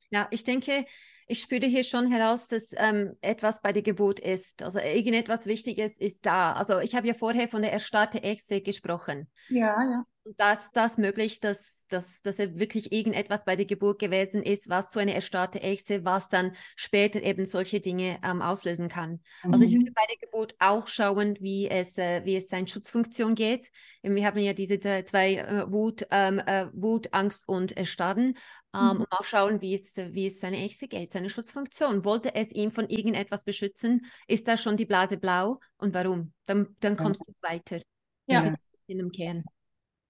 Ja, 0.10 0.28
ich 0.32 0.44
denke, 0.44 0.86
ich 1.28 1.42
spüre 1.42 1.66
hier 1.66 1.84
schon 1.84 2.10
heraus, 2.10 2.48
dass 2.48 2.72
ähm, 2.78 3.18
etwas 3.22 3.62
bei 3.62 3.74
der 3.74 3.82
Geburt 3.82 4.20
ist. 4.20 4.64
Also 4.64 4.80
irgendetwas 4.80 5.46
Wichtiges 5.46 5.98
ist 5.98 6.26
da. 6.26 6.54
Also 6.54 6.80
ich 6.80 6.96
habe 6.96 7.08
ja 7.08 7.14
vorher 7.14 7.50
von 7.50 7.62
der 7.62 7.74
erstarrte 7.74 8.24
Echse 8.24 8.62
gesprochen. 8.62 9.30
Ja, 9.50 9.78
ja. 9.84 10.06
Dass 10.36 10.72
das 10.72 10.98
möglich, 10.98 11.40
dass, 11.40 11.86
dass, 11.90 12.22
dass 12.22 12.40
er 12.40 12.60
wirklich 12.60 12.92
irgendetwas 12.92 13.46
bei 13.46 13.56
der 13.56 13.66
Geburt 13.66 14.00
gewesen 14.00 14.44
ist, 14.44 14.70
was 14.70 14.92
so 14.92 15.00
eine 15.00 15.14
erstarrte 15.14 15.62
Echse, 15.62 16.04
was 16.04 16.30
dann 16.30 16.56
später 16.76 17.22
eben 17.22 17.46
solche 17.46 17.80
Dinge 17.80 18.20
ähm, 18.24 18.42
auslösen 18.42 18.90
kann. 18.90 19.22
Mhm. 19.44 19.54
Also 19.54 19.66
ich 19.66 19.72
würde 19.72 19.92
mhm. 19.92 19.94
bei 19.94 20.06
der 20.10 20.18
Geburt 20.18 20.56
auch 20.60 20.88
schauen, 20.88 21.38
wie 21.40 21.70
es, 21.70 21.98
äh, 21.98 22.26
wie 22.26 22.36
es 22.36 22.50
seine 22.50 22.68
Schutzfunktion 22.68 23.36
geht. 23.36 23.72
Wir 24.02 24.26
haben 24.26 24.40
ja 24.40 24.54
diese 24.54 24.80
zwei 24.80 25.36
äh, 25.36 25.72
Wut, 25.72 26.06
ähm, 26.12 26.40
äh, 26.40 26.68
Wut, 26.74 27.14
Angst 27.14 27.48
und 27.48 27.76
Erstarren. 27.78 28.36
Ähm, 28.74 28.82
mhm. 28.82 29.02
Und 29.02 29.12
auch 29.12 29.24
schauen, 29.24 29.62
wie 29.62 29.76
es, 29.76 29.96
wie 29.96 30.28
es 30.28 30.40
seine 30.40 30.64
Echse 30.64 30.88
geht, 30.88 31.12
seine 31.12 31.30
Schutzfunktion. 31.30 32.06
Wollte 32.06 32.36
es 32.36 32.52
ihn 32.52 32.72
von 32.72 32.90
irgendetwas 32.90 33.44
beschützen? 33.44 34.06
Ist 34.28 34.48
da 34.48 34.58
schon 34.58 34.78
die 34.78 34.86
Blase 34.86 35.18
blau? 35.18 35.60
Und 35.78 35.94
warum? 35.94 36.34
Dann, 36.46 36.76
dann 36.80 36.98
kommst 36.98 37.24
ja. 37.28 37.34
du 37.34 37.48
weiter. 37.48 37.82
Ja. 38.28 38.56
In 38.88 39.00
dem 39.00 39.12
Kern. 39.12 39.44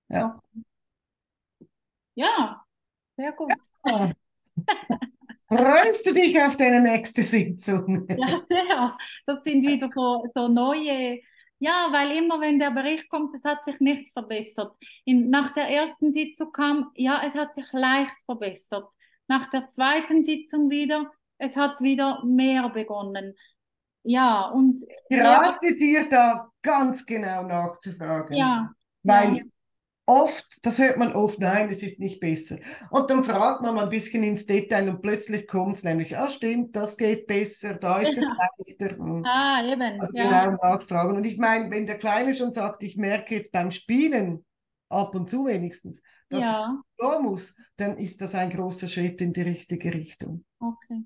Ja. 0.09 0.41
Ja, 2.15 2.65
sehr 3.15 3.31
gut. 3.33 3.51
Ja. 3.85 4.11
Freust 5.47 6.05
du 6.05 6.13
dich 6.13 6.41
auf 6.41 6.57
deine 6.57 6.81
nächste 6.81 7.23
Sitzung? 7.23 8.05
Ja, 8.09 8.41
sehr. 8.49 8.97
Das 9.25 9.43
sind 9.43 9.65
wieder 9.65 9.89
so, 9.93 10.25
so 10.33 10.47
neue, 10.47 11.21
ja, 11.59 11.87
weil 11.91 12.17
immer 12.17 12.41
wenn 12.41 12.59
der 12.59 12.71
Bericht 12.71 13.09
kommt, 13.09 13.33
es 13.33 13.45
hat 13.45 13.63
sich 13.63 13.79
nichts 13.79 14.11
verbessert. 14.11 14.75
In, 15.05 15.29
nach 15.29 15.53
der 15.53 15.69
ersten 15.69 16.11
Sitzung 16.11 16.51
kam, 16.51 16.91
ja, 16.95 17.21
es 17.25 17.35
hat 17.35 17.55
sich 17.55 17.71
leicht 17.71 18.15
verbessert. 18.25 18.89
Nach 19.27 19.49
der 19.51 19.69
zweiten 19.69 20.25
Sitzung 20.25 20.69
wieder, 20.69 21.11
es 21.37 21.55
hat 21.55 21.81
wieder 21.81 22.23
mehr 22.25 22.69
begonnen. 22.69 23.35
Ja, 24.03 24.47
und. 24.49 24.83
Ich 25.09 25.19
rate 25.19 25.75
dir 25.75 26.09
da 26.09 26.49
ganz 26.61 27.05
genau 27.05 27.43
nachzufragen. 27.43 28.35
Ja. 28.35 28.71
Weil 29.03 29.37
ja 29.37 29.43
oft, 30.07 30.65
das 30.65 30.79
hört 30.79 30.97
man 30.97 31.13
oft, 31.13 31.39
nein, 31.39 31.69
es 31.69 31.83
ist 31.83 31.99
nicht 31.99 32.19
besser. 32.19 32.57
Und 32.89 33.11
dann 33.11 33.23
fragt 33.23 33.61
man 33.61 33.75
mal 33.75 33.83
ein 33.83 33.89
bisschen 33.89 34.23
ins 34.23 34.45
Detail 34.45 34.89
und 34.89 35.01
plötzlich 35.01 35.47
kommt 35.47 35.77
es 35.77 35.83
nämlich, 35.83 36.17
ah 36.17 36.29
stimmt, 36.29 36.75
das 36.75 36.97
geht 36.97 37.27
besser, 37.27 37.75
da 37.75 37.99
ist 37.99 38.17
es 38.17 38.27
leichter. 38.67 38.97
Ah, 39.25 39.63
eben. 39.63 40.01
Also 40.01 40.17
ja. 40.17 40.45
genau 40.45 40.57
nachfragen. 40.63 41.17
Und 41.17 41.25
ich 41.25 41.37
meine, 41.37 41.69
wenn 41.69 41.85
der 41.85 41.99
Kleine 41.99 42.33
schon 42.33 42.51
sagt, 42.51 42.81
ich 42.83 42.95
merke 42.97 43.35
jetzt 43.35 43.51
beim 43.51 43.71
Spielen, 43.71 44.43
ab 44.89 45.13
und 45.13 45.29
zu 45.29 45.45
wenigstens, 45.45 46.01
dass 46.29 46.43
ja. 46.43 46.79
ich 46.79 47.05
vor 47.05 47.21
muss, 47.21 47.55
dann 47.75 47.97
ist 47.97 48.21
das 48.21 48.33
ein 48.33 48.49
großer 48.49 48.87
Schritt 48.87 49.21
in 49.21 49.33
die 49.33 49.41
richtige 49.41 49.93
Richtung. 49.93 50.45
Okay. 50.59 51.03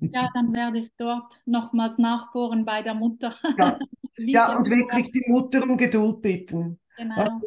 Ja, 0.00 0.30
dann 0.34 0.54
werde 0.54 0.80
ich 0.80 0.90
dort 0.96 1.40
nochmals 1.44 1.96
nachbohren 1.98 2.64
bei 2.64 2.82
der 2.82 2.94
Mutter. 2.94 3.36
Ja, 3.56 3.78
ja 4.16 4.56
und 4.56 4.68
wirklich 4.68 5.12
die 5.12 5.24
Mutter 5.28 5.62
um 5.62 5.76
Geduld 5.76 6.22
bitten. 6.22 6.80
Genau. 6.96 7.16
Was 7.16 7.38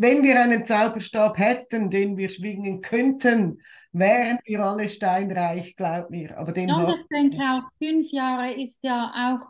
wenn 0.00 0.22
wir 0.22 0.40
einen 0.40 0.64
Zauberstab 0.64 1.38
hätten, 1.38 1.90
den 1.90 2.16
wir 2.16 2.30
schwingen 2.30 2.80
könnten, 2.80 3.60
wären 3.90 4.38
wir 4.44 4.60
alle 4.60 4.88
steinreich, 4.88 5.74
glaub 5.74 6.10
mir. 6.10 6.38
Aber 6.38 6.52
den 6.52 6.68
ja, 6.68 6.94
ich 6.94 7.06
denke 7.08 7.38
auch, 7.38 7.68
fünf 7.82 8.08
Jahre 8.12 8.52
ist 8.52 8.78
ja 8.82 9.10
auch, 9.12 9.48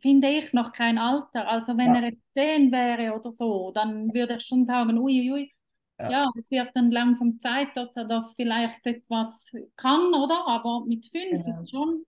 finde 0.00 0.28
ich, 0.28 0.54
noch 0.54 0.72
kein 0.72 0.96
Alter. 0.96 1.46
Also 1.48 1.76
wenn 1.76 1.94
ja. 1.94 2.00
er 2.00 2.08
jetzt 2.08 2.22
zehn 2.32 2.72
wäre 2.72 3.14
oder 3.14 3.30
so, 3.30 3.72
dann 3.74 4.12
würde 4.14 4.36
ich 4.36 4.46
schon 4.46 4.64
sagen, 4.64 4.96
uiuiui, 4.96 5.32
ui, 5.32 5.52
ja. 6.00 6.10
ja, 6.10 6.30
es 6.40 6.50
wird 6.50 6.70
dann 6.74 6.90
langsam 6.90 7.38
Zeit, 7.38 7.68
dass 7.74 7.94
er 7.94 8.06
das 8.06 8.32
vielleicht 8.34 8.86
etwas 8.86 9.50
kann, 9.76 10.14
oder? 10.14 10.46
Aber 10.46 10.86
mit 10.86 11.06
fünf 11.12 11.44
genau. 11.44 11.60
ist 11.60 11.70
schon 11.70 12.04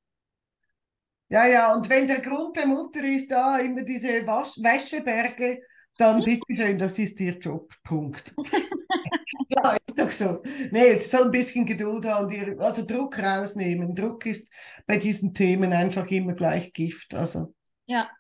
ja, 1.28 1.44
ja, 1.44 1.74
und 1.74 1.90
wenn 1.90 2.06
der 2.06 2.20
Grund 2.20 2.56
der 2.56 2.68
Mutter 2.68 3.02
ist, 3.02 3.32
da 3.32 3.58
immer 3.58 3.82
diese 3.82 4.24
Wasch 4.28 4.62
Wäscheberge 4.62 5.60
dann 5.98 6.22
bitteschön, 6.24 6.78
das 6.78 6.98
ist 6.98 7.20
Ihr 7.20 7.38
Job. 7.38 7.72
Punkt. 7.82 8.34
ja, 9.48 9.76
ist 9.86 9.98
doch 9.98 10.10
so. 10.10 10.42
Nee, 10.70 10.88
jetzt 10.92 11.10
soll 11.10 11.24
ein 11.24 11.30
bisschen 11.30 11.66
Geduld 11.66 12.04
haben, 12.06 12.28
die, 12.28 12.58
also 12.58 12.84
Druck 12.86 13.18
rausnehmen. 13.22 13.94
Druck 13.94 14.26
ist 14.26 14.50
bei 14.86 14.96
diesen 14.96 15.34
Themen 15.34 15.72
einfach 15.72 16.06
immer 16.10 16.34
gleich 16.34 16.72
Gift. 16.72 17.14
Also. 17.14 17.54
Ja, 17.86 18.10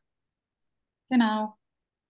genau. 1.08 1.56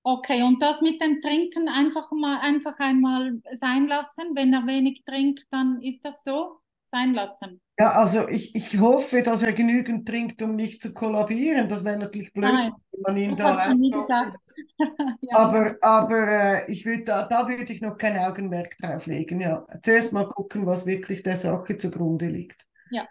Okay, 0.03 0.43
und 0.43 0.61
das 0.61 0.83
mit 0.83 1.03
dem 1.03 1.21
Trinken 1.21 1.69
einfach 1.69 2.13
mal 2.13 2.39
einfach 2.41 2.79
einmal 2.79 3.41
sein 3.53 3.89
lassen. 3.89 4.35
Wenn 4.35 4.53
er 4.55 4.67
wenig 4.67 5.03
trinkt, 5.05 5.47
dann 5.51 5.83
ist 5.83 6.05
das 6.05 6.23
so 6.23 6.61
sein 6.89 7.15
lassen. 7.15 7.61
Ja, 7.79 7.93
also 7.93 8.29
ich, 8.29 8.55
ich 8.55 8.79
hoffe, 8.79 9.23
dass 9.23 9.43
er 9.43 9.53
genügend 9.53 10.09
trinkt, 10.09 10.41
um 10.43 10.57
nicht 10.57 10.81
zu 10.81 10.95
kollabieren. 10.95 11.69
Das 11.69 11.85
wäre 11.85 11.99
natürlich 11.99 12.33
blöd, 12.33 12.53
Nein, 12.53 12.71
wenn 12.93 13.01
man 13.03 13.17
ihn 13.17 13.37
da 13.37 13.73
ja. 15.21 15.37
Aber, 15.37 15.77
aber 15.83 16.29
äh, 16.29 16.73
ich 16.73 16.87
würd 16.87 17.09
da, 17.09 17.25
da 17.25 17.49
würde 17.49 17.73
ich 17.73 17.81
noch 17.81 17.99
kein 17.99 18.19
Augenmerk 18.19 18.77
drauf 18.79 19.07
legen. 19.07 19.41
Ja. 19.41 19.67
Zuerst 19.83 20.13
mal 20.13 20.29
gucken, 20.29 20.67
was 20.67 20.87
wirklich 20.87 21.23
der 21.23 21.37
Sache 21.37 21.77
zugrunde 21.77 22.29
liegt. 22.29 22.67
Ja. 22.91 23.07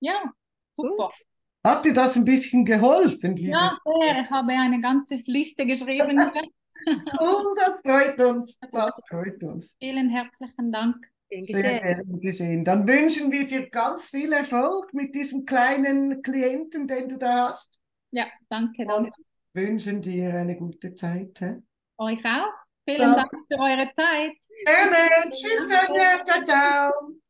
Ja, 0.00 0.32
super. 0.76 1.06
Gut. 1.06 1.14
Hat 1.64 1.84
dir 1.84 1.92
das 1.94 2.16
ein 2.16 2.24
bisschen 2.24 2.64
geholfen, 2.64 3.36
liebes 3.36 3.52
Ja, 3.52 3.78
sehr. 3.84 4.22
Ich 4.22 4.30
habe 4.30 4.52
eine 4.52 4.80
ganze 4.80 5.14
Liste 5.26 5.64
geschrieben. 5.64 6.20
oh, 7.20 7.54
das 7.56 7.80
freut 7.80 8.20
uns. 8.20 8.58
Das 8.72 9.00
freut 9.08 9.42
uns. 9.44 9.76
Vielen 9.78 10.08
herzlichen 10.08 10.72
Dank. 10.72 11.11
Sehr 11.40 11.80
gerne 11.80 12.18
geschehen. 12.18 12.64
Dann 12.64 12.86
wünschen 12.86 13.32
wir 13.32 13.46
dir 13.46 13.68
ganz 13.70 14.10
viel 14.10 14.32
Erfolg 14.32 14.92
mit 14.92 15.14
diesem 15.14 15.46
kleinen 15.46 16.22
Klienten, 16.22 16.86
den 16.86 17.08
du 17.08 17.16
da 17.16 17.48
hast. 17.48 17.78
Ja, 18.10 18.26
danke. 18.48 18.84
danke. 18.84 19.04
Und 19.04 19.14
wünschen 19.54 20.02
dir 20.02 20.34
eine 20.34 20.56
gute 20.56 20.94
Zeit. 20.94 21.38
He? 21.38 21.54
Euch 21.98 22.24
auch. 22.24 22.52
Vielen 22.84 23.14
Dank, 23.14 23.30
Dank 23.30 23.46
für 23.48 23.58
eure 23.60 23.92
Zeit. 23.92 24.32
Gerne. 24.64 25.30
Tschüss, 25.30 25.68
Sonja. 25.68 26.22
Ciao, 26.24 26.42
ciao. 26.42 27.21